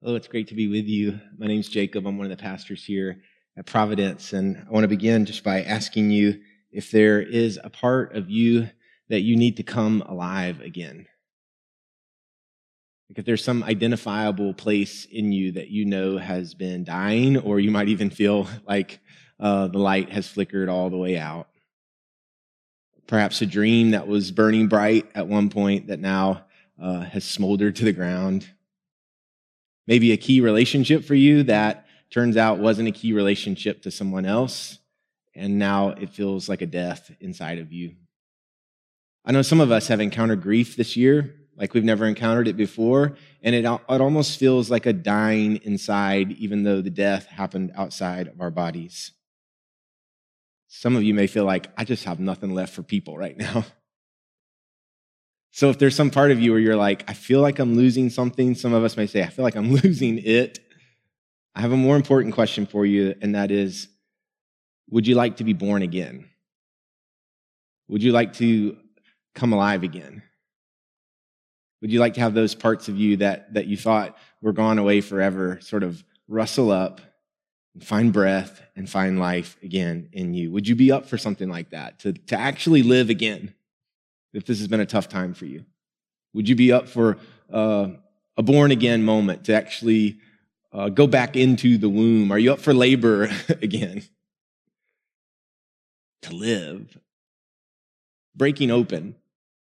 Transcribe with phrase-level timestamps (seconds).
[0.00, 1.18] Oh, it's great to be with you.
[1.38, 2.06] My name is Jacob.
[2.06, 3.20] I'm one of the pastors here
[3.56, 4.32] at Providence.
[4.32, 6.40] And I want to begin just by asking you
[6.70, 8.70] if there is a part of you
[9.08, 11.06] that you need to come alive again.
[13.10, 17.58] Like if there's some identifiable place in you that you know has been dying, or
[17.58, 19.00] you might even feel like
[19.40, 21.48] uh, the light has flickered all the way out.
[23.08, 26.44] Perhaps a dream that was burning bright at one point that now
[26.80, 28.48] uh, has smoldered to the ground
[29.88, 34.26] maybe a key relationship for you that turns out wasn't a key relationship to someone
[34.26, 34.78] else,
[35.34, 37.96] and now it feels like a death inside of you.
[39.24, 42.56] I know some of us have encountered grief this year, like we've never encountered it
[42.56, 47.72] before, and it, it almost feels like a dying inside, even though the death happened
[47.74, 49.12] outside of our bodies.
[50.68, 53.64] Some of you may feel like, I just have nothing left for people right now.
[55.50, 58.10] So if there's some part of you where you're like, I feel like I'm losing
[58.10, 60.60] something, some of us may say, I feel like I'm losing it.
[61.54, 63.88] I have a more important question for you, and that is
[64.90, 66.28] Would you like to be born again?
[67.88, 68.76] Would you like to
[69.34, 70.22] come alive again?
[71.80, 74.78] Would you like to have those parts of you that, that you thought were gone
[74.78, 77.00] away forever sort of rustle up
[77.74, 80.50] and find breath and find life again in you?
[80.50, 83.54] Would you be up for something like that, to, to actually live again?
[84.32, 85.64] If this has been a tough time for you?
[86.34, 87.18] Would you be up for
[87.52, 87.88] uh,
[88.36, 90.18] a born again moment to actually
[90.72, 92.30] uh, go back into the womb?
[92.30, 94.02] Are you up for labor again?
[96.22, 96.98] to live.
[98.34, 99.16] Breaking open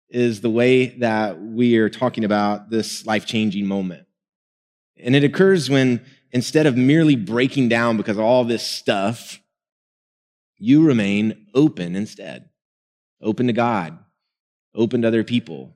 [0.08, 4.06] is the way that we are talking about this life changing moment.
[4.96, 9.40] And it occurs when instead of merely breaking down because of all this stuff,
[10.56, 12.48] you remain open instead.
[13.20, 13.98] Open to God,
[14.78, 15.74] open to other people,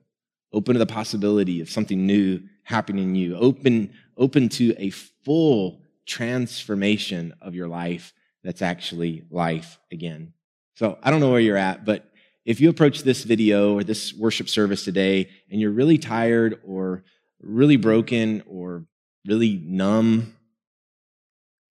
[0.53, 5.81] open to the possibility of something new happening in you, open, open to a full
[6.05, 10.33] transformation of your life that's actually life again.
[10.75, 12.09] So I don't know where you're at, but
[12.45, 17.03] if you approach this video or this worship service today and you're really tired or
[17.41, 18.85] really broken or
[19.25, 20.35] really numb,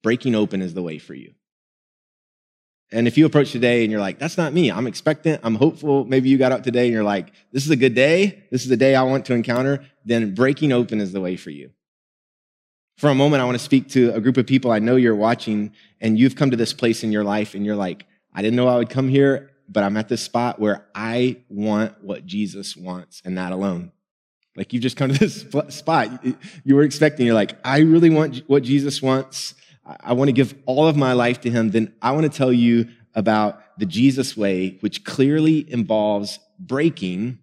[0.03, 1.35] breaking open is the way for you.
[2.93, 6.05] And if you approach today and you're like, that's not me, I'm expectant, I'm hopeful,
[6.05, 8.69] maybe you got up today and you're like, this is a good day, this is
[8.69, 11.71] the day I want to encounter, then breaking open is the way for you.
[12.99, 15.17] For a moment, I want to speak to a group of people I know you're
[15.17, 18.05] watching and you've come to this place in your life and you're like,
[18.35, 22.05] I didn't know I would come here, but I'm at this spot where I want
[22.05, 23.93] what Jesus wants and that alone.
[24.55, 26.27] Like you've just come to this spot
[26.65, 27.25] you were expecting.
[27.25, 29.55] You're like, I really want what Jesus wants.
[29.85, 32.53] I want to give all of my life to him, then I want to tell
[32.53, 37.39] you about the Jesus way, which clearly involves breaking,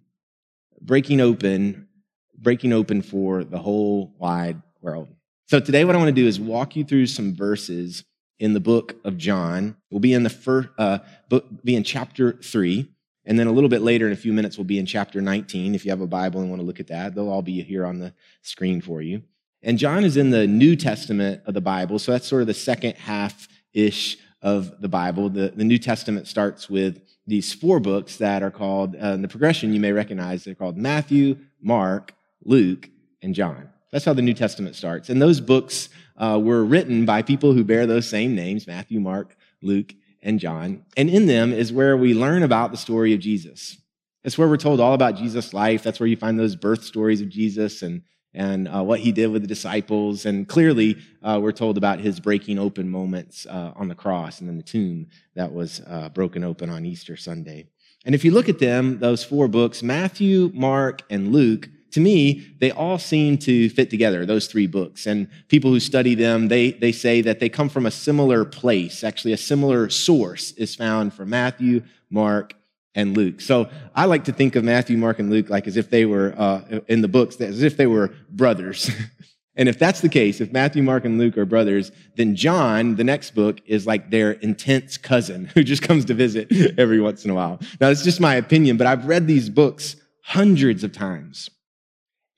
[0.80, 1.88] breaking open,
[2.36, 5.08] breaking open for the whole wide world.
[5.46, 8.04] So today, what I want to do is walk you through some verses
[8.38, 9.76] in the book of John.
[9.90, 12.88] We'll be in the first uh, book, be in chapter three,
[13.24, 15.74] and then a little bit later, in a few minutes, we'll be in chapter 19.
[15.74, 17.84] If you have a Bible and want to look at that, they'll all be here
[17.84, 19.22] on the screen for you.
[19.62, 22.54] And John is in the New Testament of the Bible, so that's sort of the
[22.54, 25.28] second half ish of the Bible.
[25.28, 29.74] The, the New Testament starts with these four books that are called, uh, the progression
[29.74, 32.88] you may recognize, they're called Matthew, Mark, Luke,
[33.22, 33.68] and John.
[33.92, 35.10] That's how the New Testament starts.
[35.10, 39.36] And those books uh, were written by people who bear those same names Matthew, Mark,
[39.62, 40.84] Luke, and John.
[40.96, 43.76] And in them is where we learn about the story of Jesus.
[44.22, 45.82] It's where we're told all about Jesus' life.
[45.82, 48.02] That's where you find those birth stories of Jesus and
[48.34, 50.26] and uh, what he did with the disciples.
[50.26, 54.48] And clearly, uh, we're told about his breaking open moments uh, on the cross and
[54.48, 57.66] then the tomb that was uh, broken open on Easter Sunday.
[58.04, 62.46] And if you look at them, those four books, Matthew, Mark, and Luke, to me,
[62.60, 65.06] they all seem to fit together, those three books.
[65.06, 69.02] And people who study them, they, they say that they come from a similar place.
[69.02, 72.54] Actually, a similar source is found for Matthew, Mark,
[72.94, 73.40] and Luke.
[73.40, 76.34] So I like to think of Matthew, Mark, and Luke like as if they were
[76.36, 78.90] uh, in the books, as if they were brothers.
[79.56, 83.04] and if that's the case, if Matthew, Mark, and Luke are brothers, then John, the
[83.04, 87.30] next book, is like their intense cousin who just comes to visit every once in
[87.30, 87.60] a while.
[87.80, 91.50] Now, it's just my opinion, but I've read these books hundreds of times.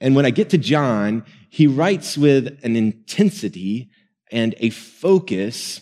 [0.00, 3.90] And when I get to John, he writes with an intensity
[4.32, 5.80] and a focus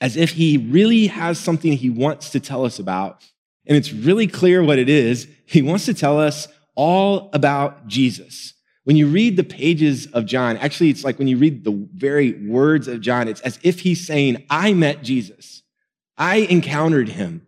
[0.00, 3.22] as if he really has something he wants to tell us about
[3.66, 5.28] and it's really clear what it is.
[5.44, 8.54] He wants to tell us all about Jesus.
[8.84, 12.32] When you read the pages of John, actually, it's like when you read the very
[12.46, 15.62] words of John, it's as if he's saying, I met Jesus.
[16.16, 17.46] I encountered him.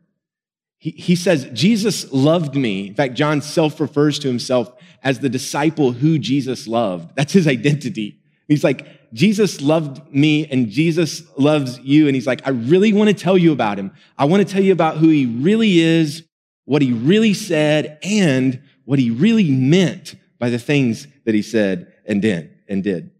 [0.79, 2.88] He, he says, Jesus loved me.
[2.88, 4.73] In fact, John self refers to himself
[5.03, 7.15] as the disciple who Jesus loved.
[7.15, 8.18] That's his identity.
[8.48, 12.06] He's like, Jesus loved me and Jesus loves you.
[12.06, 13.92] And he's like, I really want to tell you about him.
[14.16, 16.24] I want to tell you about who he really is,
[16.64, 21.92] what he really said, and what he really meant by the things that he said
[22.06, 23.10] and did and did.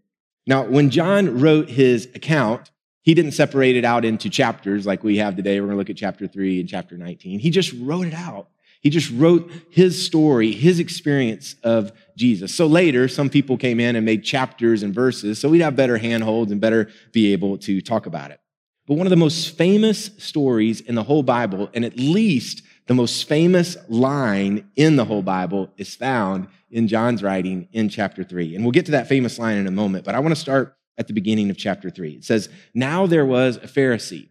[0.47, 2.71] Now, when John wrote his account,
[3.01, 5.59] he didn't separate it out into chapters like we have today.
[5.59, 7.39] We're going to look at chapter 3 and chapter 19.
[7.39, 8.49] He just wrote it out.
[8.81, 12.55] He just wrote his story, his experience of Jesus.
[12.55, 15.97] So later, some people came in and made chapters and verses, so we'd have better
[15.97, 18.39] handholds and better be able to talk about it.
[18.87, 22.95] But one of the most famous stories in the whole Bible, and at least the
[22.95, 28.55] most famous line in the whole Bible, is found in John's writing in chapter 3.
[28.55, 30.75] And we'll get to that famous line in a moment, but I want to start
[30.97, 32.13] at the beginning of chapter 3.
[32.13, 34.29] It says, Now there was a Pharisee,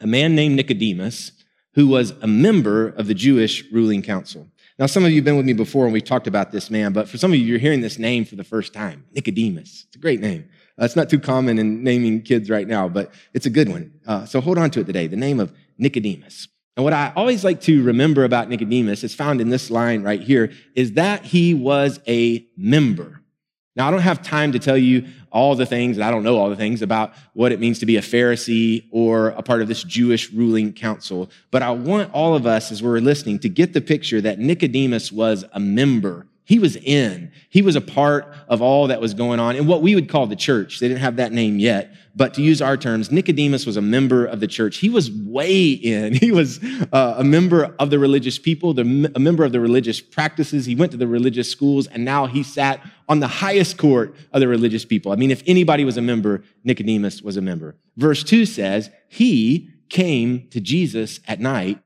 [0.00, 1.32] a man named Nicodemus
[1.74, 4.48] who was a member of the Jewish ruling council.
[4.78, 6.92] Now, some of you have been with me before and we've talked about this man,
[6.92, 9.84] but for some of you, you're hearing this name for the first time Nicodemus.
[9.86, 10.48] It's a great name.
[10.80, 13.92] Uh, it's not too common in naming kids right now, but it's a good one.
[14.06, 16.48] Uh, so hold on to it today the name of Nicodemus.
[16.76, 20.22] And what I always like to remember about Nicodemus is found in this line right
[20.22, 23.21] here is that he was a member.
[23.74, 26.36] Now, I don't have time to tell you all the things, and I don't know
[26.36, 29.68] all the things about what it means to be a Pharisee or a part of
[29.68, 33.72] this Jewish ruling council, but I want all of us, as we're listening, to get
[33.72, 36.26] the picture that Nicodemus was a member.
[36.44, 37.32] He was in.
[37.48, 40.26] He was a part of all that was going on in what we would call
[40.26, 40.80] the church.
[40.80, 44.26] They didn't have that name yet, but to use our terms, Nicodemus was a member
[44.26, 44.78] of the church.
[44.78, 46.14] He was way in.
[46.22, 46.60] He was
[46.92, 50.66] uh, a member of the religious people, the, a member of the religious practices.
[50.66, 54.40] He went to the religious schools, and now he sat on the highest court of
[54.40, 55.10] the religious people.
[55.10, 57.74] I mean, if anybody was a member, Nicodemus was a member.
[57.96, 61.82] Verse 2 says, He came to Jesus at night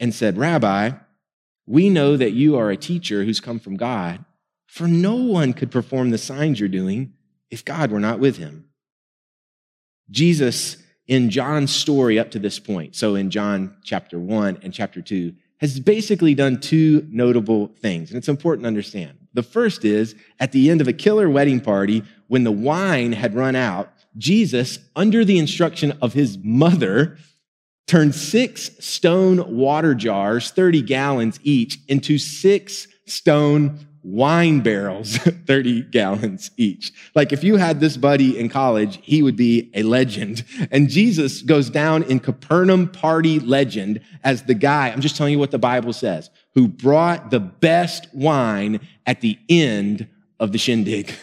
[0.00, 0.92] and said, Rabbi,
[1.66, 4.24] we know that you are a teacher who's come from God,
[4.66, 7.12] for no one could perform the signs you're doing
[7.50, 8.67] if God were not with him.
[10.10, 10.76] Jesus,
[11.06, 15.32] in John's story up to this point, so in John chapter 1 and chapter 2,
[15.60, 19.18] has basically done two notable things, and it's important to understand.
[19.34, 23.34] The first is at the end of a killer wedding party, when the wine had
[23.34, 27.18] run out, Jesus, under the instruction of his mother,
[27.86, 35.16] turned six stone water jars, 30 gallons each, into six stone wine barrels,
[35.46, 36.92] 30 gallons each.
[37.14, 40.44] Like if you had this buddy in college, he would be a legend.
[40.70, 45.38] And Jesus goes down in Capernaum party legend as the guy, I'm just telling you
[45.38, 50.08] what the Bible says, who brought the best wine at the end
[50.40, 51.12] of the shindig.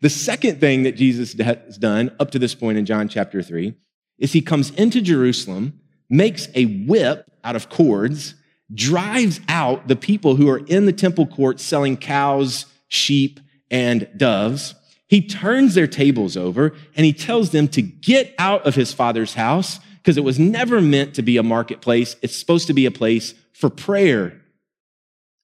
[0.00, 3.74] The second thing that Jesus has done up to this point in John chapter 3
[4.18, 8.34] is he comes into Jerusalem, makes a whip out of cords,
[8.72, 14.74] drives out the people who are in the temple court selling cows, sheep, and doves.
[15.06, 19.34] He turns their tables over and he tells them to get out of his father's
[19.34, 22.16] house because it was never meant to be a marketplace.
[22.22, 24.40] It's supposed to be a place for prayer.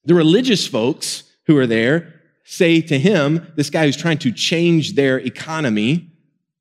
[0.05, 2.13] The religious folks who are there
[2.43, 6.11] say to him, this guy who's trying to change their economy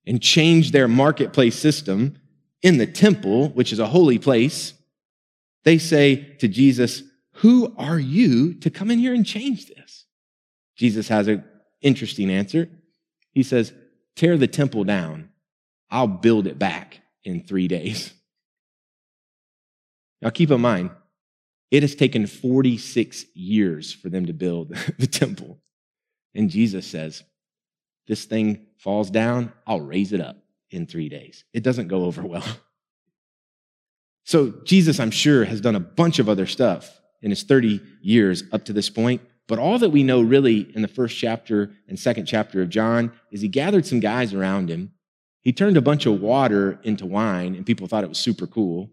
[0.06, 2.16] and change their marketplace system
[2.62, 4.73] in the temple, which is a holy place,
[5.64, 7.02] they say to Jesus,
[7.36, 10.04] Who are you to come in here and change this?
[10.76, 11.44] Jesus has an
[11.80, 12.68] interesting answer.
[13.32, 13.72] He says,
[14.16, 15.30] Tear the temple down.
[15.90, 18.12] I'll build it back in three days.
[20.20, 20.90] Now, keep in mind,
[21.70, 24.68] it has taken 46 years for them to build
[24.98, 25.58] the temple.
[26.34, 27.22] And Jesus says,
[28.06, 30.36] This thing falls down, I'll raise it up
[30.70, 31.44] in three days.
[31.52, 32.44] It doesn't go over well.
[34.24, 38.44] So Jesus, I'm sure, has done a bunch of other stuff in his 30 years
[38.52, 39.22] up to this point.
[39.46, 43.12] But all that we know really in the first chapter and second chapter of John
[43.30, 44.92] is he gathered some guys around him.
[45.42, 48.90] He turned a bunch of water into wine, and people thought it was super cool.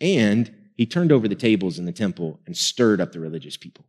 [0.00, 3.86] And he turned over the tables in the temple and stirred up the religious people.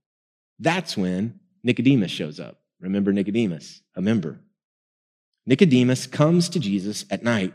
[0.60, 2.62] That's when Nicodemus shows up.
[2.80, 4.40] Remember Nicodemus, a member.
[5.46, 7.54] Nicodemus comes to Jesus at night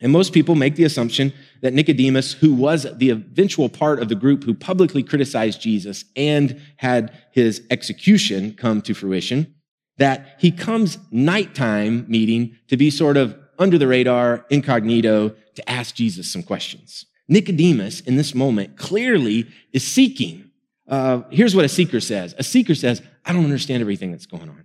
[0.00, 1.32] and most people make the assumption
[1.62, 6.60] that Nicodemus, who was the eventual part of the group who publicly criticized Jesus and
[6.76, 9.54] had his execution come to fruition,
[9.98, 15.94] that he comes nighttime meeting to be sort of under the radar, incognito, to ask
[15.94, 17.06] Jesus some questions.
[17.28, 20.50] Nicodemus, in this moment, clearly is seeking.
[20.88, 22.34] Uh, here's what a seeker says.
[22.36, 24.64] A seeker says, I don't understand everything that's going on.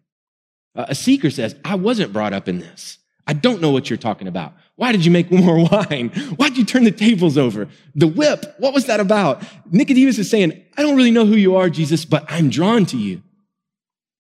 [0.76, 2.98] Uh, a seeker says, I wasn't brought up in this.
[3.26, 4.54] I don't know what you're talking about.
[4.80, 6.08] Why did you make more wine?
[6.38, 7.68] Why'd you turn the tables over?
[7.96, 9.44] The whip, what was that about?
[9.70, 12.98] Nicodemus is saying, I don't really know who you are, Jesus, but I'm drawn to
[12.98, 13.22] you.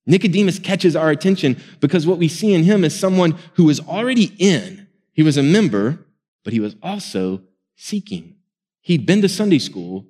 [0.05, 4.35] Nicodemus catches our attention because what we see in him is someone who was already
[4.37, 4.85] in.
[5.13, 6.05] He was a member,
[6.43, 7.41] but he was also
[7.77, 8.35] seeking.
[8.81, 10.07] He'd been to Sunday school,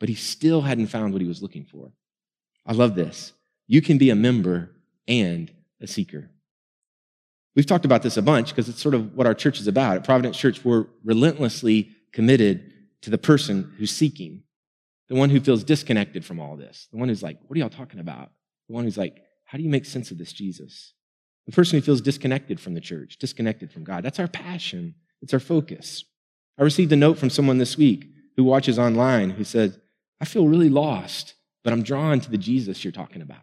[0.00, 1.92] but he still hadn't found what he was looking for.
[2.66, 3.34] I love this.
[3.68, 4.72] You can be a member
[5.06, 6.31] and a seeker.
[7.54, 9.96] We've talked about this a bunch because it's sort of what our church is about.
[9.96, 14.42] At Providence Church, we're relentlessly committed to the person who's seeking,
[15.08, 17.68] the one who feels disconnected from all this, the one who's like, What are y'all
[17.68, 18.30] talking about?
[18.68, 20.94] The one who's like, How do you make sense of this Jesus?
[21.46, 24.04] The person who feels disconnected from the church, disconnected from God.
[24.04, 26.04] That's our passion, it's our focus.
[26.58, 28.06] I received a note from someone this week
[28.36, 29.80] who watches online who said,
[30.20, 33.42] I feel really lost, but I'm drawn to the Jesus you're talking about.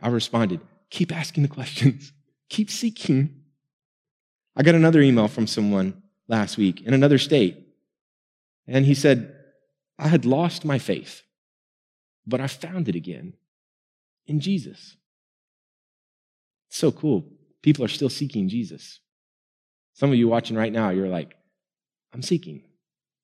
[0.00, 2.12] I responded, Keep asking the questions.
[2.48, 3.42] Keep seeking.
[4.56, 7.66] I got another email from someone last week in another state.
[8.66, 9.34] And he said,
[9.98, 11.22] I had lost my faith,
[12.26, 13.34] but I found it again
[14.26, 14.96] in Jesus.
[16.68, 17.24] It's so cool.
[17.62, 19.00] People are still seeking Jesus.
[19.94, 21.34] Some of you watching right now, you're like,
[22.12, 22.62] I'm seeking.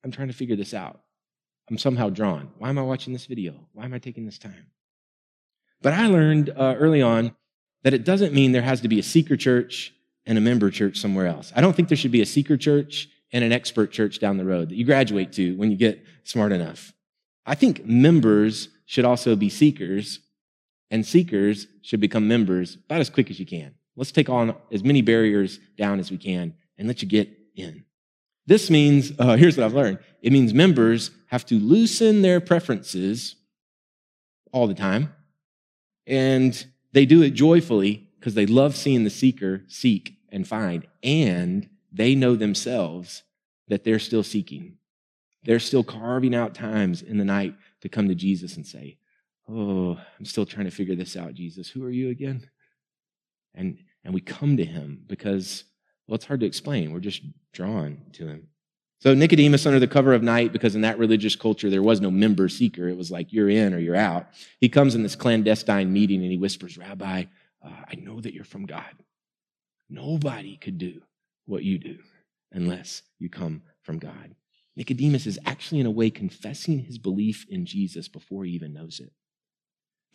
[0.05, 1.01] I'm trying to figure this out.
[1.69, 2.51] I'm somehow drawn.
[2.59, 3.55] Why am I watching this video?
[3.73, 4.67] Why am I taking this time?
[5.81, 7.35] But I learned uh, early on
[7.83, 9.93] that it doesn't mean there has to be a seeker church
[10.27, 11.53] and a member church somewhere else.
[11.55, 14.45] I don't think there should be a seeker church and an expert church down the
[14.45, 16.93] road that you graduate to when you get smart enough.
[17.45, 20.21] I think members should also be seekers,
[20.91, 23.75] and seekers should become members about as quick as you can.
[23.97, 27.85] Let's take on as many barriers down as we can and let you get in.
[28.47, 33.37] This means, uh, here's what I've learned it means members have to loosen their preferences
[34.53, 35.13] all the time
[36.07, 41.69] and they do it joyfully because they love seeing the seeker seek and find, and
[41.93, 43.23] they know themselves
[43.69, 44.77] that they're still seeking.
[45.45, 48.99] They're still carving out times in the night to come to Jesus and say,
[49.49, 51.69] Oh, I'm still trying to figure this out, Jesus.
[51.69, 52.49] Who are you again?
[53.55, 55.65] And, and we come to him because,
[56.07, 56.93] well, it's hard to explain.
[56.93, 57.23] We're just
[57.53, 58.49] drawn to him.
[59.03, 62.09] So Nicodemus, under the cover of night, because in that religious culture there was no
[62.09, 64.29] member seeker, it was like you're in or you're out.
[64.61, 67.25] He comes in this clandestine meeting and he whispers, Rabbi,
[67.65, 68.95] uh, I know that you're from God.
[69.91, 71.03] Nobody could do
[71.47, 71.99] what you do
[72.53, 74.37] unless you come from God.
[74.77, 79.01] Nicodemus is actually, in a way, confessing his belief in Jesus before he even knows
[79.01, 79.11] it.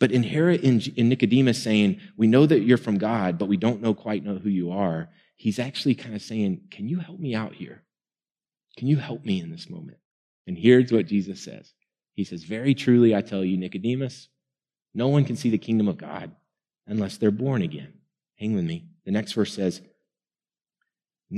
[0.00, 3.82] But inherent in, in Nicodemus saying, We know that you're from God, but we don't
[3.82, 7.34] know quite know who you are, he's actually kind of saying, Can you help me
[7.34, 7.82] out here?
[8.78, 9.98] Can you help me in this moment?
[10.46, 11.74] And here's what Jesus says
[12.14, 14.28] He says, Very truly, I tell you, Nicodemus,
[14.94, 16.30] no one can see the kingdom of God
[16.86, 17.94] unless they're born again.
[18.36, 18.86] Hang with me.
[19.04, 19.82] The next verse says,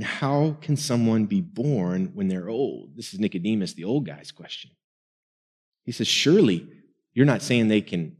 [0.02, 2.94] How can someone be born when they're old?
[2.94, 4.72] This is Nicodemus, the old guy's question.
[5.84, 6.68] He says, Surely
[7.14, 8.18] you're not saying they can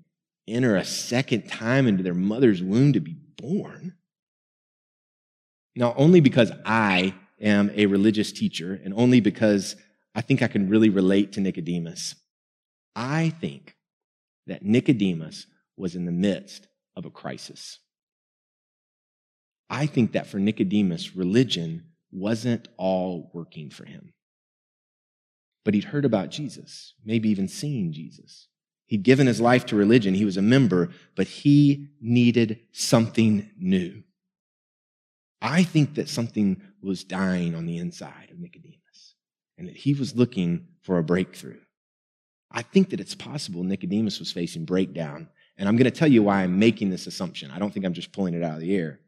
[0.48, 3.96] enter a second time into their mother's womb to be born.
[5.76, 9.76] Now, only because I am a religious teacher, and only because
[10.14, 12.14] I think I can really relate to Nicodemus.
[12.94, 13.76] I think
[14.46, 16.66] that Nicodemus was in the midst
[16.96, 17.78] of a crisis.
[19.68, 24.12] I think that for Nicodemus, religion wasn't all working for him.
[25.64, 28.48] But he'd heard about Jesus, maybe even seen Jesus.
[28.86, 30.14] He'd given his life to religion.
[30.14, 34.02] He was a member, but he needed something new.
[35.40, 39.14] I think that something was dying on the inside of Nicodemus
[39.58, 41.58] and that he was looking for a breakthrough.
[42.50, 45.28] I think that it's possible Nicodemus was facing breakdown.
[45.56, 47.50] And I'm going to tell you why I'm making this assumption.
[47.50, 49.00] I don't think I'm just pulling it out of the air.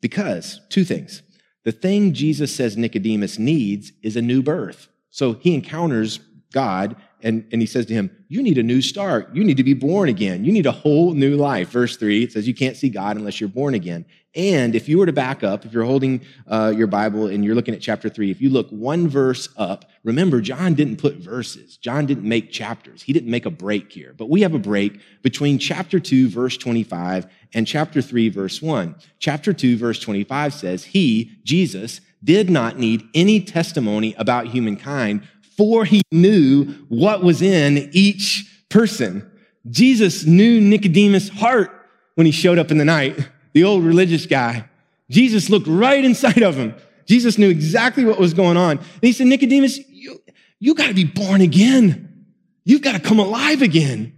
[0.00, 1.22] Because two things.
[1.64, 4.88] The thing Jesus says Nicodemus needs is a new birth.
[5.10, 6.20] So he encounters
[6.52, 9.34] God and, and he says to him, You need a new start.
[9.34, 10.44] You need to be born again.
[10.44, 11.70] You need a whole new life.
[11.70, 14.04] Verse three, it says, You can't see God unless you're born again.
[14.38, 17.56] And if you were to back up, if you're holding uh, your Bible and you're
[17.56, 21.76] looking at chapter three, if you look one verse up, remember, John didn't put verses.
[21.76, 23.02] John didn't make chapters.
[23.02, 24.14] He didn't make a break here.
[24.16, 28.94] But we have a break between chapter two, verse 25, and chapter three, verse one.
[29.18, 35.22] Chapter two, verse 25 says, He, Jesus, did not need any testimony about humankind
[35.58, 39.28] for he knew what was in each person.
[39.68, 41.70] Jesus knew Nicodemus' heart
[42.14, 44.68] when he showed up in the night, the old religious guy.
[45.10, 46.74] Jesus looked right inside of him.
[47.06, 48.78] Jesus knew exactly what was going on.
[48.78, 50.20] And he said, Nicodemus, you,
[50.60, 52.26] you got to be born again.
[52.64, 54.12] You've got to come alive again.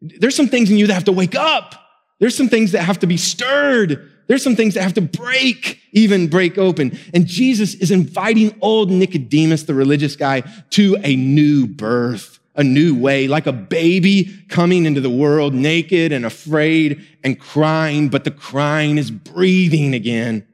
[0.00, 1.74] There's some things in you that have to wake up.
[2.20, 4.10] There's some things that have to be stirred.
[4.28, 6.98] There's some things that have to break, even break open.
[7.14, 12.94] And Jesus is inviting old Nicodemus, the religious guy, to a new birth, a new
[12.94, 18.30] way, like a baby coming into the world naked and afraid and crying, but the
[18.30, 20.46] crying is breathing again.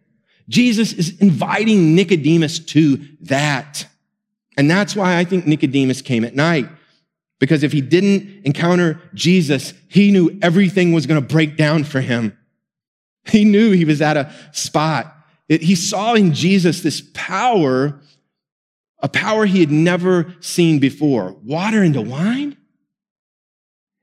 [0.48, 3.86] Jesus is inviting Nicodemus to that.
[4.58, 6.68] And that's why I think Nicodemus came at night.
[7.40, 12.00] Because if he didn't encounter Jesus, he knew everything was going to break down for
[12.00, 12.36] him.
[13.24, 15.10] He knew he was at a spot.
[15.48, 17.98] It, he saw in Jesus this power
[19.04, 21.36] a power he had never seen before.
[21.44, 22.56] Water into wine?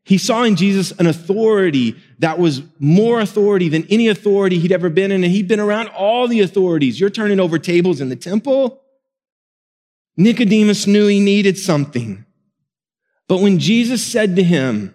[0.04, 4.92] He saw in Jesus an authority that was more authority than any authority he'd ever
[4.92, 7.00] been in, and he'd been around all the authorities.
[7.00, 8.80] You're turning over tables in the temple.
[10.18, 12.24] Nicodemus knew he needed something.
[13.28, 14.94] But when Jesus said to him,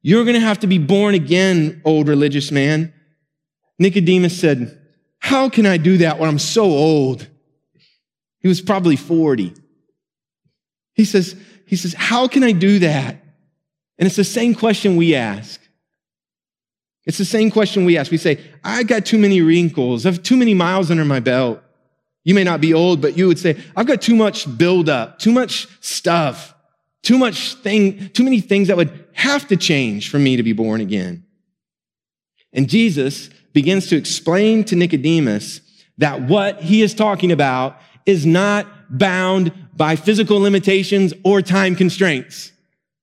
[0.00, 2.94] You're going to have to be born again, old religious man,
[3.78, 4.80] Nicodemus said,
[5.18, 7.28] How can I do that when I'm so old?
[8.40, 9.54] He was probably 40.
[10.94, 13.22] He says, he says, how can I do that?
[13.98, 15.60] And it's the same question we ask.
[17.04, 18.10] It's the same question we ask.
[18.10, 20.04] We say, I got too many wrinkles.
[20.04, 21.62] I have too many miles under my belt.
[22.24, 25.32] You may not be old, but you would say, I've got too much buildup, too
[25.32, 26.54] much stuff,
[27.02, 30.52] too much thing, too many things that would have to change for me to be
[30.52, 31.24] born again.
[32.52, 35.62] And Jesus begins to explain to Nicodemus
[35.96, 42.50] that what he is talking about is not bound by physical limitations or time constraints.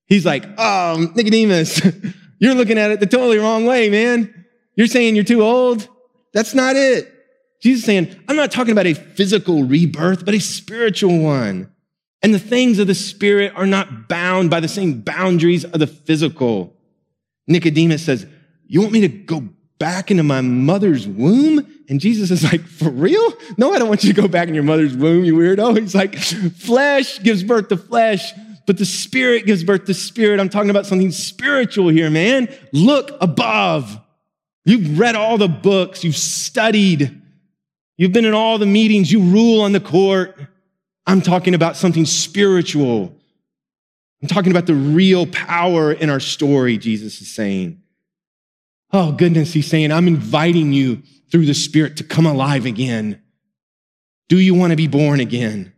[0.06, 1.80] He's like, oh, Nicodemus,
[2.40, 4.44] you're looking at it the totally wrong way, man.
[4.74, 5.88] You're saying you're too old.
[6.34, 7.12] That's not it.
[7.62, 11.72] Jesus saying, I'm not talking about a physical rebirth, but a spiritual one.
[12.22, 15.86] And the things of the spirit are not bound by the same boundaries of the
[15.86, 16.74] physical.
[17.46, 18.26] Nicodemus says,
[18.66, 19.48] you want me to go
[19.78, 21.66] back into my mother's womb?
[21.88, 23.32] And Jesus is like, for real?
[23.56, 25.78] No, I don't want you to go back in your mother's womb, you weirdo.
[25.80, 28.32] He's like, flesh gives birth to flesh,
[28.66, 30.40] but the spirit gives birth to spirit.
[30.40, 32.48] I'm talking about something spiritual here, man.
[32.72, 34.00] Look above.
[34.64, 37.22] You've read all the books, you've studied,
[37.96, 40.36] you've been in all the meetings, you rule on the court.
[41.06, 43.14] I'm talking about something spiritual.
[44.20, 47.80] I'm talking about the real power in our story, Jesus is saying.
[48.92, 53.22] Oh, goodness, he's saying, I'm inviting you through the Spirit to come alive again.
[54.28, 55.72] Do you want to be born again?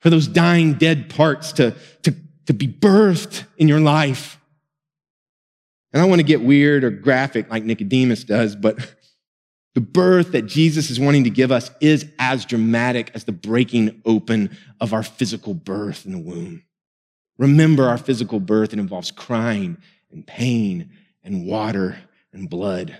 [0.00, 2.14] For those dying, dead parts to, to,
[2.46, 4.38] to be birthed in your life.
[5.92, 8.78] And I want to get weird or graphic like Nicodemus does, but
[9.74, 14.02] the birth that Jesus is wanting to give us is as dramatic as the breaking
[14.04, 16.62] open of our physical birth in the womb.
[17.38, 19.76] Remember our physical birth, it involves crying
[20.10, 20.90] and pain
[21.22, 21.98] and water
[22.32, 22.96] and blood.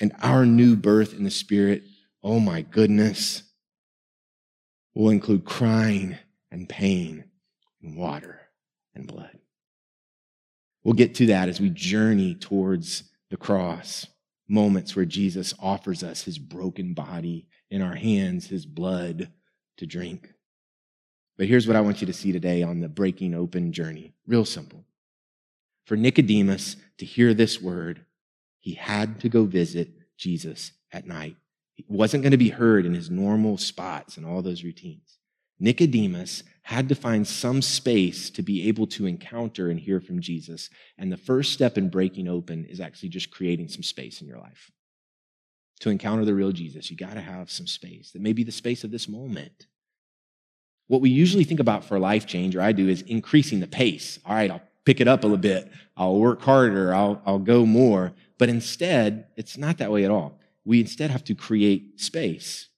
[0.00, 1.84] And our new birth in the Spirit,
[2.22, 3.42] oh my goodness,
[4.94, 6.16] will include crying
[6.50, 7.24] and pain
[7.82, 8.40] and water
[8.94, 9.38] and blood.
[10.84, 14.06] We'll get to that as we journey towards the cross,
[14.48, 19.30] moments where Jesus offers us his broken body in our hands, his blood
[19.76, 20.32] to drink.
[21.36, 24.14] But here's what I want you to see today on the breaking open journey.
[24.26, 24.84] Real simple.
[25.86, 28.04] For Nicodemus to hear this word,
[28.68, 31.36] he had to go visit Jesus at night.
[31.76, 35.16] He wasn't going to be heard in his normal spots and all those routines.
[35.58, 40.68] Nicodemus had to find some space to be able to encounter and hear from Jesus.
[40.98, 44.36] And the first step in breaking open is actually just creating some space in your
[44.36, 44.70] life.
[45.80, 48.10] To encounter the real Jesus, you got to have some space.
[48.10, 49.66] That may be the space of this moment.
[50.88, 54.18] What we usually think about for life change, or I do, is increasing the pace.
[54.26, 55.72] All right, I'll pick it up a little bit.
[55.96, 56.94] I'll work harder.
[56.94, 58.12] I'll, I'll go more.
[58.38, 60.38] But instead, it's not that way at all.
[60.64, 62.68] We instead have to create space.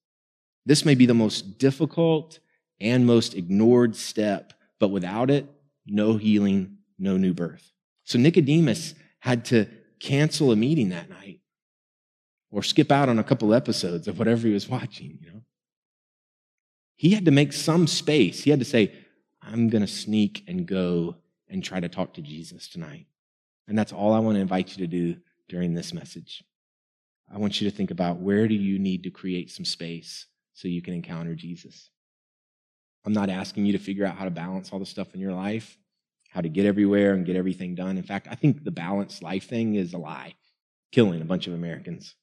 [0.66, 2.38] This may be the most difficult
[2.80, 5.46] and most ignored step, but without it,
[5.86, 7.72] no healing, no new birth.
[8.04, 9.66] So Nicodemus had to
[9.98, 11.40] cancel a meeting that night
[12.50, 15.42] or skip out on a couple episodes of whatever he was watching, you know.
[16.96, 18.44] He had to make some space.
[18.44, 18.92] He had to say,
[19.40, 21.16] I'm going to sneak and go
[21.48, 23.06] and try to talk to Jesus tonight.
[23.66, 25.16] And that's all I want to invite you to do
[25.50, 26.42] during this message.
[27.32, 30.68] I want you to think about where do you need to create some space so
[30.68, 31.90] you can encounter Jesus.
[33.04, 35.32] I'm not asking you to figure out how to balance all the stuff in your
[35.32, 35.76] life,
[36.30, 37.96] how to get everywhere and get everything done.
[37.96, 40.34] In fact, I think the balanced life thing is a lie,
[40.92, 42.14] killing a bunch of Americans.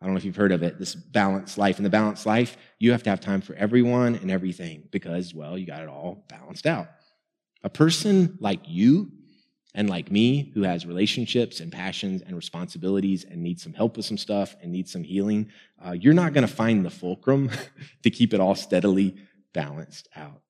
[0.00, 1.78] I don't know if you've heard of it, this balanced life.
[1.78, 5.56] In the balanced life, you have to have time for everyone and everything because, well,
[5.56, 6.88] you got it all balanced out.
[7.62, 9.10] A person like you
[9.76, 14.06] and like me, who has relationships and passions and responsibilities and needs some help with
[14.06, 15.52] some stuff and needs some healing,
[15.86, 17.50] uh, you're not going to find the fulcrum
[18.02, 19.14] to keep it all steadily
[19.52, 20.40] balanced out.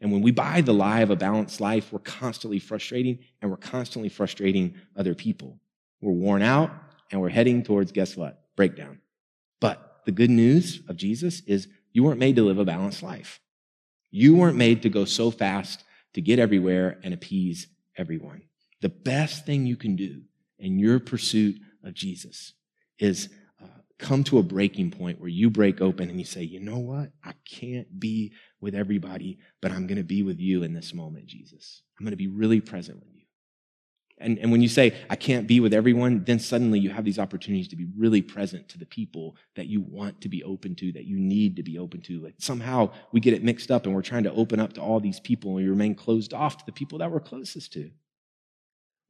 [0.00, 3.56] And when we buy the lie of a balanced life, we're constantly frustrating and we're
[3.56, 5.58] constantly frustrating other people.
[6.00, 6.70] We're worn out
[7.10, 8.40] and we're heading towards, guess what?
[8.54, 9.00] Breakdown.
[9.60, 13.40] But the good news of Jesus is you weren't made to live a balanced life.
[14.12, 15.82] You weren't made to go so fast
[16.14, 18.42] to get everywhere and appease everyone.
[18.80, 20.22] The best thing you can do
[20.58, 22.54] in your pursuit of Jesus
[22.98, 23.28] is
[23.62, 23.66] uh,
[23.98, 27.10] come to a breaking point where you break open and you say, you know what?
[27.24, 31.26] I can't be with everybody, but I'm going to be with you in this moment,
[31.26, 31.82] Jesus.
[31.98, 33.18] I'm going to be really present with you.
[34.20, 37.18] And, and when you say, I can't be with everyone, then suddenly you have these
[37.18, 40.92] opportunities to be really present to the people that you want to be open to,
[40.92, 42.20] that you need to be open to.
[42.20, 44.98] Like somehow we get it mixed up and we're trying to open up to all
[44.98, 47.90] these people and we remain closed off to the people that we're closest to.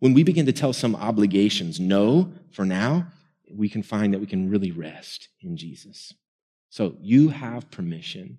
[0.00, 3.08] When we begin to tell some obligations no for now,
[3.52, 6.12] we can find that we can really rest in Jesus.
[6.70, 8.38] So you have permission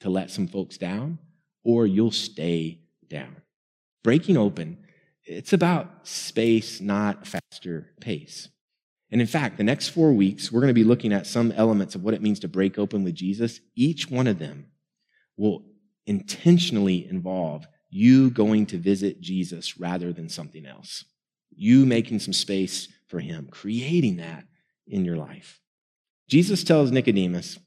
[0.00, 1.18] to let some folks down,
[1.64, 3.36] or you'll stay down.
[4.02, 4.78] Breaking open
[5.30, 8.48] it's about space, not faster pace.
[9.12, 11.94] And in fact, the next four weeks, we're going to be looking at some elements
[11.94, 13.60] of what it means to break open with Jesus.
[13.76, 14.66] Each one of them
[15.36, 15.64] will
[16.06, 21.04] intentionally involve you going to visit Jesus rather than something else.
[21.54, 24.44] You making some space for him, creating that
[24.86, 25.60] in your life.
[26.28, 27.58] Jesus tells Nicodemus,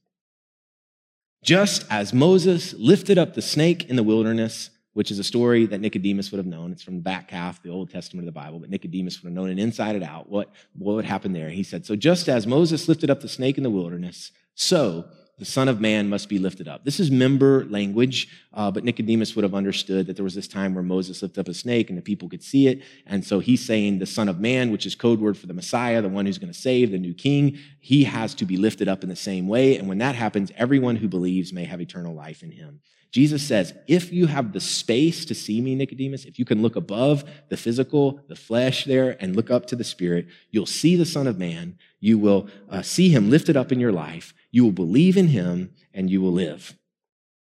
[1.43, 5.81] just as Moses lifted up the snake in the wilderness, which is a story that
[5.81, 6.71] Nicodemus would have known.
[6.71, 9.35] It's from the back half, the Old Testament of the Bible, but Nicodemus would have
[9.35, 11.49] known it inside and out what, what would happen there.
[11.49, 15.05] He said, So just as Moses lifted up the snake in the wilderness, so
[15.43, 16.85] the Son of Man must be lifted up.
[16.85, 20.73] This is member language, uh, but Nicodemus would have understood that there was this time
[20.73, 22.81] where Moses lifted up a snake and the people could see it.
[23.05, 26.01] And so he's saying the Son of Man, which is code word for the Messiah,
[26.01, 29.03] the one who's going to save, the new king, he has to be lifted up
[29.03, 29.75] in the same way.
[29.75, 32.79] And when that happens, everyone who believes may have eternal life in him.
[33.11, 36.75] Jesus says, if you have the space to see me, Nicodemus, if you can look
[36.75, 41.05] above the physical, the flesh there, and look up to the spirit, you'll see the
[41.05, 41.77] Son of Man.
[42.03, 44.33] You will uh, see him lifted up in your life.
[44.51, 46.77] You will believe in him and you will live.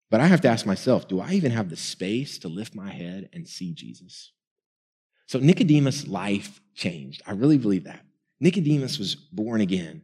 [0.09, 2.93] But I have to ask myself, do I even have the space to lift my
[2.93, 4.31] head and see Jesus?
[5.27, 7.23] So Nicodemus' life changed.
[7.27, 8.05] I really believe that.
[8.39, 10.03] Nicodemus was born again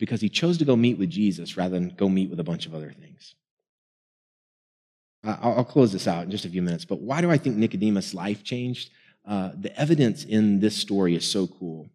[0.00, 2.66] because he chose to go meet with Jesus rather than go meet with a bunch
[2.66, 3.36] of other things.
[5.22, 8.14] I'll, close this out in just a few minutes, but why do I think Nicodemus'
[8.14, 8.90] life changed?
[9.24, 11.88] Uh, the evidence in this story is so cool.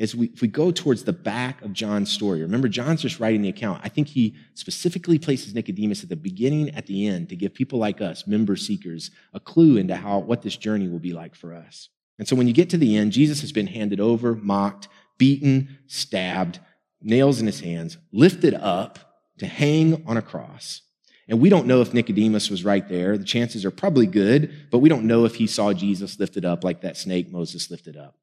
[0.00, 3.42] As we, if we go towards the back of John's story, remember, John's just writing
[3.42, 3.80] the account.
[3.84, 7.78] I think he specifically places Nicodemus at the beginning, at the end, to give people
[7.78, 11.54] like us, member seekers, a clue into how what this journey will be like for
[11.54, 11.90] us.
[12.18, 15.78] And so when you get to the end, Jesus has been handed over, mocked, beaten,
[15.86, 16.58] stabbed,
[17.00, 18.98] nails in his hands, lifted up
[19.38, 20.82] to hang on a cross.
[21.28, 23.16] And we don't know if Nicodemus was right there.
[23.16, 26.64] The chances are probably good, but we don't know if he saw Jesus lifted up
[26.64, 28.16] like that snake Moses lifted up.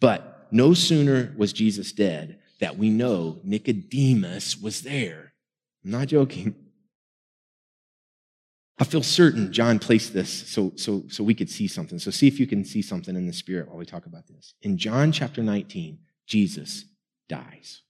[0.00, 5.32] But no sooner was Jesus dead that we know Nicodemus was there.
[5.84, 6.54] I'm not joking.
[8.78, 11.98] I feel certain John placed this so, so, so we could see something.
[11.98, 14.54] So see if you can see something in the spirit while we talk about this.
[14.62, 16.84] In John chapter 19, Jesus
[17.28, 17.82] dies.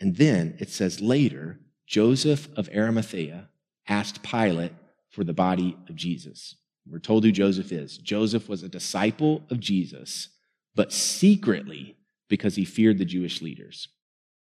[0.00, 3.50] And then it says later, Joseph of Arimathea
[3.86, 4.72] asked Pilate
[5.10, 6.56] for the body of Jesus.
[6.88, 7.98] We're told who Joseph is.
[7.98, 10.28] Joseph was a disciple of Jesus,
[10.74, 11.96] but secretly
[12.28, 13.88] because he feared the Jewish leaders.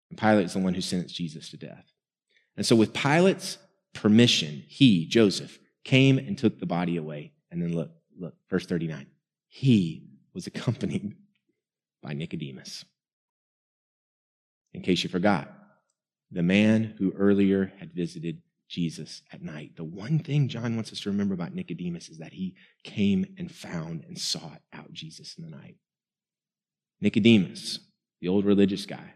[0.09, 1.86] And Pilate is the one who sentenced Jesus to death.
[2.55, 3.57] And so, with Pilate's
[3.93, 7.33] permission, he, Joseph, came and took the body away.
[7.51, 9.07] And then look, look, verse 39.
[9.49, 11.15] He was accompanied
[12.01, 12.86] by Nicodemus.
[14.73, 15.51] In case you forgot,
[16.31, 18.41] the man who earlier had visited
[18.73, 19.75] Jesus at night.
[19.75, 23.51] The one thing John wants us to remember about Nicodemus is that he came and
[23.51, 25.75] found and sought out Jesus in the night.
[27.03, 27.79] Nicodemus,
[28.21, 29.13] the old religious guy,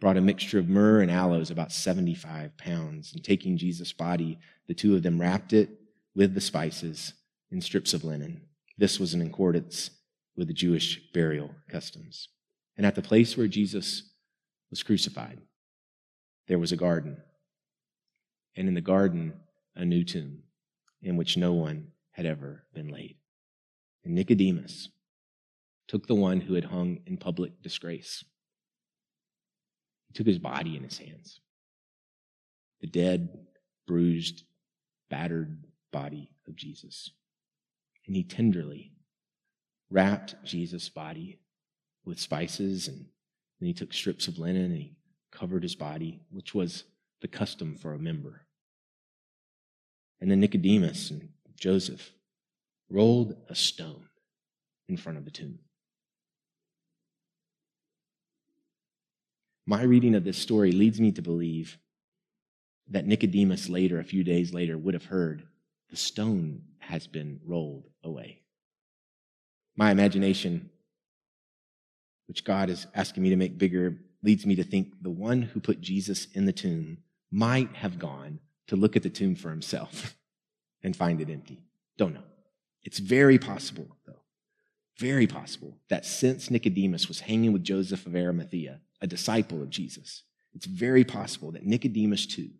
[0.00, 4.74] brought a mixture of myrrh and aloes, about 75 pounds, and taking Jesus' body, the
[4.74, 5.70] two of them wrapped it
[6.16, 7.12] with the spices
[7.52, 8.42] in strips of linen.
[8.76, 9.90] This was in accordance
[10.36, 12.28] with the Jewish burial customs.
[12.76, 14.10] And at the place where Jesus
[14.68, 15.38] was crucified,
[16.48, 17.18] there was a garden.
[18.56, 19.34] And in the garden,
[19.76, 20.42] a new tomb
[21.02, 23.16] in which no one had ever been laid.
[24.04, 24.88] And Nicodemus
[25.88, 28.22] took the one who had hung in public disgrace.
[30.06, 31.40] He took his body in his hands.
[32.80, 33.30] The dead,
[33.86, 34.44] bruised,
[35.10, 37.10] battered body of Jesus.
[38.06, 38.92] And he tenderly
[39.90, 41.40] wrapped Jesus' body
[42.04, 43.06] with spices and
[43.60, 44.96] then he took strips of linen and he
[45.32, 46.84] covered his body, which was
[47.20, 48.42] the custom for a member.
[50.20, 52.12] And then Nicodemus and Joseph
[52.88, 54.08] rolled a stone
[54.88, 55.58] in front of the tomb.
[59.68, 61.76] My reading of this story leads me to believe
[62.88, 65.42] that Nicodemus later, a few days later, would have heard
[65.90, 68.40] the stone has been rolled away.
[69.76, 70.70] My imagination,
[72.28, 75.60] which God is asking me to make bigger, leads me to think the one who
[75.60, 76.96] put Jesus in the tomb
[77.30, 80.16] might have gone to look at the tomb for himself
[80.82, 81.60] and find it empty.
[81.98, 82.24] Don't know.
[82.84, 84.22] It's very possible, though,
[84.96, 90.22] very possible that since Nicodemus was hanging with Joseph of Arimathea, a disciple of Jesus,
[90.54, 92.50] it's very possible that Nicodemus too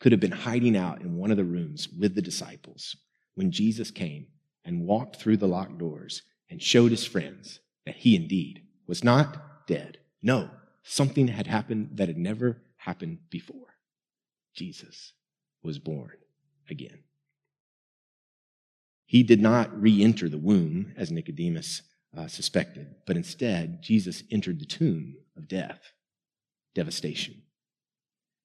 [0.00, 2.96] could have been hiding out in one of the rooms with the disciples
[3.34, 4.26] when Jesus came
[4.64, 9.66] and walked through the locked doors and showed his friends that he indeed was not
[9.66, 9.98] dead.
[10.22, 10.50] No,
[10.82, 13.76] something had happened that had never happened before.
[14.54, 15.12] Jesus
[15.62, 16.16] was born
[16.68, 16.98] again.
[19.06, 21.82] He did not re enter the womb, as Nicodemus
[22.16, 25.80] uh, suspected, but instead, Jesus entered the tomb of death,
[26.74, 27.42] devastation.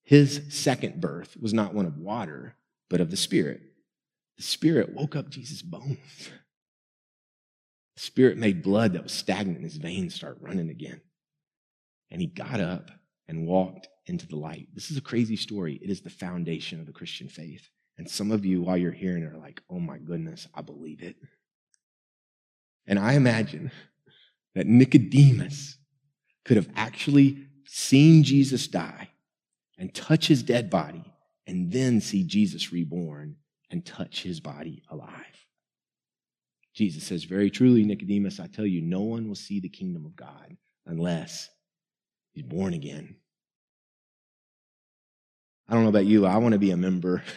[0.04, 2.56] His second birth was not one of water,
[2.90, 3.62] but of the Spirit.
[4.38, 6.30] The Spirit woke up Jesus' bones.
[7.96, 11.02] The Spirit made blood that was stagnant in his veins start running again.
[12.10, 12.90] And he got up
[13.28, 14.70] and walked into the light.
[14.74, 15.80] This is a crazy story.
[15.84, 17.70] It is the foundation of the Christian faith.
[17.98, 21.04] And some of you, while you're hearing it, are like, oh my goodness, I believe
[21.04, 21.18] it.
[22.88, 23.72] And I imagine
[24.56, 25.78] that Nicodemus
[26.50, 29.08] could have actually seen Jesus die
[29.78, 31.04] and touch his dead body
[31.46, 33.36] and then see Jesus reborn
[33.70, 35.46] and touch his body alive.
[36.74, 40.16] Jesus says, Very truly, Nicodemus, I tell you, no one will see the kingdom of
[40.16, 40.58] God
[40.88, 41.48] unless
[42.32, 43.18] he's born again.
[45.68, 47.22] I don't know about you, I want to be a member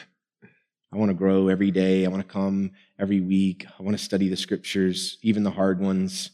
[0.91, 2.05] I want to grow every day.
[2.05, 3.65] I want to come every week.
[3.79, 6.33] I want to study the scriptures, even the hard ones.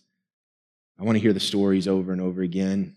[0.98, 2.96] I want to hear the stories over and over again.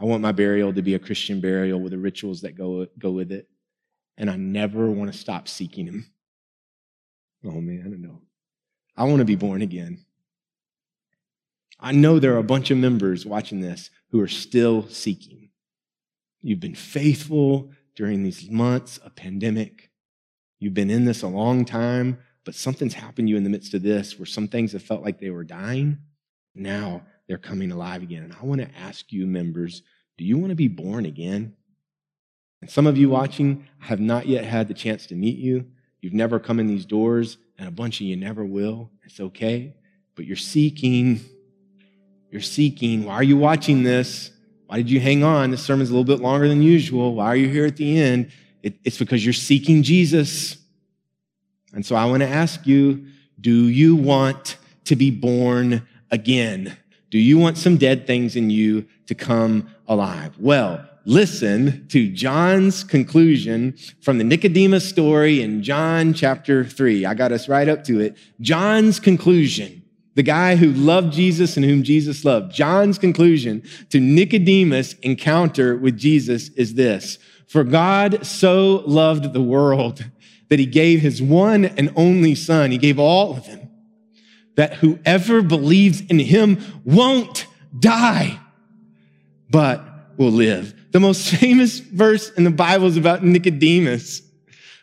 [0.00, 3.10] I want my burial to be a Christian burial with the rituals that go, go
[3.10, 3.48] with it.
[4.16, 6.06] And I never want to stop seeking Him.
[7.44, 8.20] Oh man, I don't know.
[8.96, 10.04] I want to be born again.
[11.80, 15.50] I know there are a bunch of members watching this who are still seeking.
[16.42, 19.90] You've been faithful during these months of pandemic.
[20.58, 23.74] You've been in this a long time, but something's happened to you in the midst
[23.74, 25.98] of this where some things have felt like they were dying.
[26.54, 28.22] Now they're coming alive again.
[28.22, 29.82] And I want to ask you, members,
[30.16, 31.54] do you want to be born again?
[32.60, 33.16] And some of you mm-hmm.
[33.16, 35.66] watching have not yet had the chance to meet you.
[36.00, 38.90] You've never come in these doors, and a bunch of you never will.
[39.04, 39.74] It's okay.
[40.14, 41.20] But you're seeking.
[42.30, 43.04] You're seeking.
[43.04, 44.30] Why are you watching this?
[44.66, 45.50] Why did you hang on?
[45.50, 47.14] This sermon's a little bit longer than usual.
[47.14, 48.30] Why are you here at the end?
[48.62, 50.56] It, it's because you're seeking Jesus.
[51.74, 53.06] And so I want to ask you,
[53.40, 56.78] do you want to be born again?
[57.10, 60.34] Do you want some dead things in you to come alive?
[60.38, 67.04] Well, listen to John's conclusion from the Nicodemus story in John chapter 3.
[67.04, 68.16] I got us right up to it.
[68.40, 69.82] John's conclusion,
[70.14, 75.98] the guy who loved Jesus and whom Jesus loved, John's conclusion to Nicodemus' encounter with
[75.98, 77.18] Jesus is this.
[77.48, 80.04] For God so loved the world
[80.48, 82.70] that he gave his one and only son.
[82.70, 83.64] He gave all of him
[84.56, 87.46] that whoever believes in him won't
[87.78, 88.38] die,
[89.50, 89.84] but
[90.16, 90.74] will live.
[90.92, 94.22] The most famous verse in the Bible is about Nicodemus,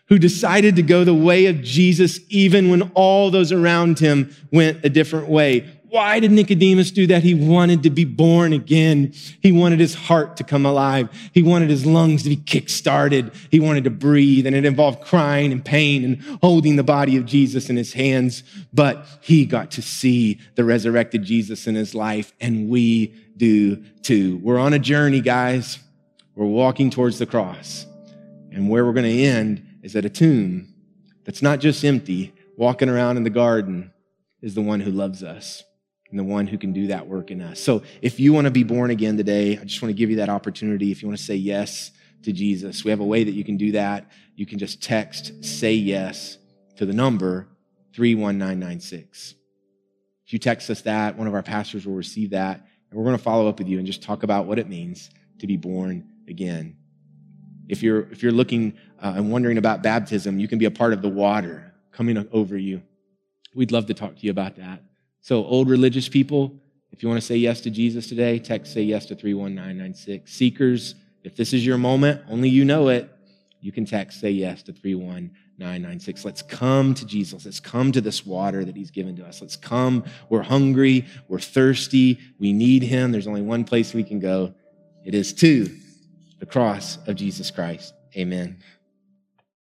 [0.08, 4.84] who decided to go the way of Jesus even when all those around him went
[4.84, 5.66] a different way.
[5.92, 7.22] Why did Nicodemus do that?
[7.22, 9.12] He wanted to be born again.
[9.42, 11.10] He wanted his heart to come alive.
[11.34, 13.34] He wanted his lungs to be kick-started.
[13.50, 17.26] He wanted to breathe, and it involved crying and pain and holding the body of
[17.26, 18.44] Jesus in his hands.
[18.74, 24.38] But he got to see the resurrected Jesus in his life, and we do too.
[24.38, 25.78] We're on a journey, guys.
[26.36, 27.86] We're walking towards the cross.
[28.54, 30.74] And where we're going to end is at a tomb
[31.26, 32.34] that's not just empty.
[32.56, 33.92] Walking around in the garden
[34.42, 35.66] is the one who loves us
[36.12, 37.60] and the one who can do that work in us.
[37.60, 40.18] So if you want to be born again today, I just want to give you
[40.18, 40.92] that opportunity.
[40.92, 41.92] If you want to say yes
[42.24, 44.12] to Jesus, we have a way that you can do that.
[44.36, 46.38] You can just text say yes
[46.76, 47.48] to the number
[47.96, 49.36] 31996.
[50.26, 53.18] If you text us that, one of our pastors will receive that, and we're going
[53.18, 56.10] to follow up with you and just talk about what it means to be born
[56.28, 56.78] again.
[57.68, 60.94] If you're if you're looking uh, and wondering about baptism, you can be a part
[60.94, 62.82] of the water coming over you.
[63.56, 64.84] We'd love to talk to you about that.
[65.22, 66.60] So, old religious people,
[66.92, 70.32] if you want to say yes to Jesus today, text say yes to 31996.
[70.32, 73.10] Seekers, if this is your moment, only you know it,
[73.62, 76.26] you can text say yes to 31996.
[76.26, 77.46] Let's come to Jesus.
[77.46, 79.42] Let's come to this water that he's given to us.
[79.42, 80.04] Let's come.
[80.30, 81.06] We're hungry.
[81.28, 82.20] We're thirsty.
[82.40, 83.12] We need him.
[83.12, 84.56] There's only one place we can go.
[85.06, 85.70] It is to
[86.40, 87.94] the cross of Jesus Christ.
[88.18, 88.58] Amen.